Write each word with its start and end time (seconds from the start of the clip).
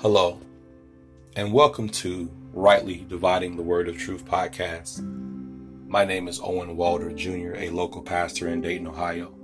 Hello, 0.00 0.38
and 1.34 1.52
welcome 1.52 1.88
to 1.88 2.30
Rightly 2.52 3.04
Dividing 3.08 3.56
the 3.56 3.64
Word 3.64 3.88
of 3.88 3.98
Truth 3.98 4.26
podcast. 4.26 5.02
My 5.88 6.04
name 6.04 6.28
is 6.28 6.38
Owen 6.40 6.76
Walder 6.76 7.12
Jr., 7.12 7.56
a 7.56 7.70
local 7.70 8.02
pastor 8.02 8.46
in 8.46 8.60
Dayton, 8.60 8.86
Ohio. 8.86 9.34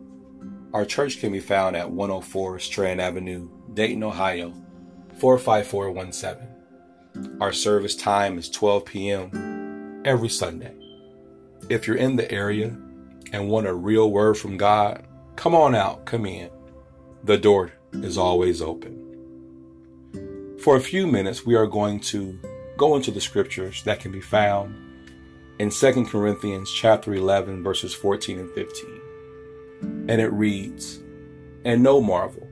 Our 0.73 0.85
church 0.85 1.19
can 1.19 1.33
be 1.33 1.41
found 1.41 1.75
at 1.75 1.91
104 1.91 2.61
Strand 2.61 3.01
Avenue, 3.01 3.49
Dayton, 3.73 4.05
Ohio, 4.05 4.55
45417. 5.19 7.41
Our 7.41 7.53
service 7.53 7.97
time 7.97 8.39
is 8.39 8.49
12 8.49 8.85
p.m. 8.85 10.03
every 10.05 10.29
Sunday. 10.29 10.77
If 11.69 11.89
you're 11.89 11.97
in 11.97 12.15
the 12.15 12.31
area 12.31 12.69
and 13.33 13.49
want 13.49 13.67
a 13.67 13.75
real 13.75 14.13
word 14.13 14.39
from 14.39 14.57
God, 14.57 15.05
come 15.35 15.57
on 15.57 15.75
out, 15.75 16.05
come 16.05 16.27
in. 16.27 16.49
The 17.25 17.39
door 17.39 17.73
is 17.93 18.17
always 18.17 18.63
open. 18.63 19.14
For 20.65 20.77
a 20.77 20.81
few 20.81 21.07
minutes, 21.07 21.45
we 21.45 21.57
are 21.57 21.67
going 21.67 22.01
to 22.01 22.41
go 22.79 22.97
into 22.97 23.11
the 23.11 23.21
scriptures 23.21 23.83
that 23.83 24.01
can 24.01 24.11
be 24.11 24.23
found 24.23 24.75
in 25.59 25.69
2 25.69 26.07
Corinthians 26.07 26.73
chapter 26.73 27.13
11 27.13 27.63
verses 27.63 27.93
14 27.93 28.39
and 28.39 28.51
15. 28.53 30.09
And 30.09 30.23
it 30.23 30.33
reads, 30.33 31.03
And 31.67 31.83
no 31.83 32.01
marvel, 32.01 32.49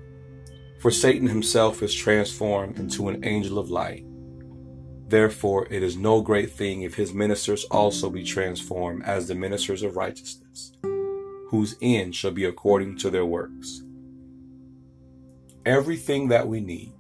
for 0.79 0.91
Satan 0.91 1.27
himself 1.27 1.83
is 1.83 1.95
transformed 1.95 2.79
into 2.79 3.09
an 3.09 3.25
angel 3.25 3.59
of 3.59 3.71
light. 3.71 4.05
Therefore, 5.09 5.67
it 5.71 5.83
is 5.83 5.97
no 5.97 6.21
great 6.21 6.53
thing 6.53 6.83
if 6.83 6.95
his 6.95 7.15
ministers 7.15 7.65
also 7.71 8.11
be 8.11 8.25
transformed 8.25 9.05
as 9.07 9.27
the 9.27 9.35
ministers 9.35 9.83
of 9.83 9.97
righteousness, 9.97 10.73
whose 11.49 11.77
end 11.81 12.15
shall 12.15 12.33
be 12.33 12.45
according 12.45 12.99
to 12.99 13.09
their 13.09 13.25
works. 13.25 13.81
Everything 15.65 16.29
that 16.29 16.47
we 16.47 16.61
need 16.61 16.93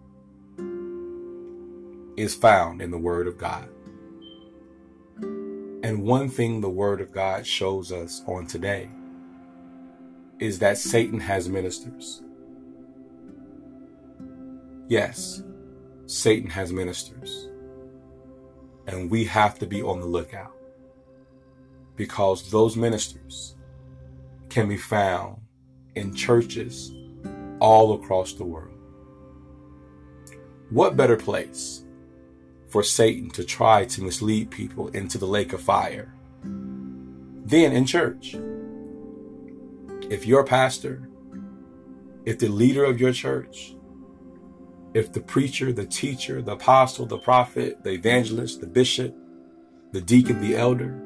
is 2.17 2.35
found 2.35 2.83
in 2.83 2.91
the 2.91 2.99
Word 2.99 3.27
of 3.27 3.39
God. 3.39 3.69
And 5.83 6.05
one 6.05 6.29
thing 6.29 6.61
the 6.61 6.71
Word 6.71 7.01
of 7.01 7.13
God 7.13 7.47
shows 7.47 7.93
us 7.93 8.23
on 8.27 8.47
today 8.47 8.91
is 10.39 10.59
that 10.61 10.79
Satan 10.79 11.21
has 11.21 11.49
ministers. 11.49 12.23
Yes, 14.89 15.43
Satan 16.07 16.51
has 16.51 16.73
ministers. 16.73 17.49
And 18.87 19.11
we 19.11 19.25
have 19.25 19.59
to 19.61 19.67
be 19.67 19.83
on 19.83 20.01
the 20.01 20.07
lookout 20.07 20.55
because 21.97 22.51
those 22.51 22.77
ministers 22.77 23.57
can 24.49 24.69
be 24.69 24.77
found 24.77 25.41
in 25.95 26.15
churches 26.15 26.93
all 27.61 27.95
across 27.95 28.35
the 28.35 28.45
world. 28.45 28.77
What 30.71 30.97
better 30.97 31.17
place 31.17 31.85
for 32.73 32.83
Satan 32.83 33.31
to 33.33 33.45
try 33.45 33.85
to 33.85 34.03
mislead 34.03 34.51
people 34.51 34.89
into 34.89 35.19
the 35.19 35.27
lake 35.27 35.53
of 35.53 35.61
fire 35.63 36.15
Then 37.33 37.73
in 37.73 37.87
church. 37.87 38.37
If 40.11 40.27
your 40.27 40.45
pastor, 40.45 41.09
if 42.25 42.39
the 42.39 42.49
leader 42.49 42.85
of 42.85 43.01
your 43.01 43.13
church, 43.13 43.77
if 44.95 45.13
the 45.13 45.21
preacher, 45.21 45.73
the 45.73 45.87
teacher, 45.87 46.43
the 46.43 46.53
apostle, 46.53 47.07
the 47.07 47.19
prophet, 47.19 47.85
the 47.85 47.93
evangelist, 47.93 48.61
the 48.61 48.67
bishop, 48.67 49.17
the 49.93 50.01
deacon, 50.03 50.41
the 50.41 50.57
elder, 50.57 51.01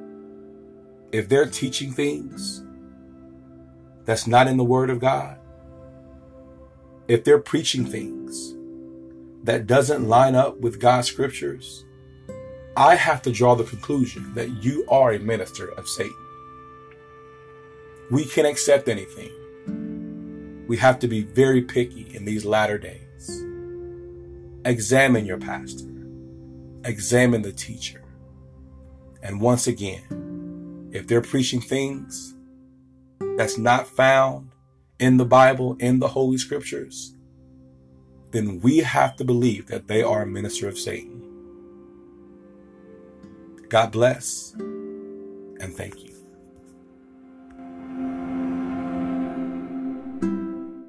if 1.12 1.28
they're 1.28 1.46
teaching 1.46 1.92
things 1.92 2.64
that's 4.04 4.26
not 4.26 4.48
in 4.48 4.56
the 4.56 4.64
Word 4.64 4.90
of 4.90 5.00
God, 5.00 5.38
if 7.08 7.24
they're 7.24 7.40
preaching 7.40 7.86
things 7.86 8.55
that 9.46 9.66
doesn't 9.66 10.08
line 10.08 10.34
up 10.34 10.58
with 10.60 10.80
God's 10.80 11.06
scriptures, 11.08 11.84
I 12.76 12.96
have 12.96 13.22
to 13.22 13.32
draw 13.32 13.54
the 13.54 13.64
conclusion 13.64 14.34
that 14.34 14.62
you 14.62 14.84
are 14.88 15.12
a 15.12 15.18
minister 15.18 15.68
of 15.72 15.88
Satan. 15.88 16.12
We 18.10 18.24
can't 18.24 18.46
accept 18.46 18.88
anything. 18.88 19.30
We 20.66 20.76
have 20.78 20.98
to 20.98 21.08
be 21.08 21.22
very 21.22 21.62
picky 21.62 22.14
in 22.14 22.24
these 22.24 22.44
latter 22.44 22.76
days. 22.76 23.44
Examine 24.64 25.24
your 25.24 25.38
pastor. 25.38 25.88
Examine 26.84 27.42
the 27.42 27.52
teacher. 27.52 28.02
And 29.22 29.40
once 29.40 29.68
again, 29.68 30.90
if 30.92 31.06
they're 31.06 31.22
preaching 31.22 31.60
things 31.60 32.34
that's 33.36 33.58
not 33.58 33.86
found 33.86 34.50
in 34.98 35.18
the 35.18 35.24
Bible, 35.24 35.76
in 35.78 36.00
the 36.00 36.08
Holy 36.08 36.36
Scriptures, 36.36 37.15
then 38.36 38.60
we 38.60 38.78
have 38.78 39.16
to 39.16 39.24
believe 39.24 39.66
that 39.68 39.88
they 39.88 40.02
are 40.02 40.22
a 40.22 40.26
minister 40.26 40.68
of 40.68 40.78
Satan. 40.78 41.22
God 43.68 43.92
bless 43.92 44.52
and 44.58 45.74
thank 45.74 46.04
you. 46.04 46.15